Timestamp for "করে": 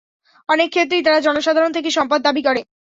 2.43-2.61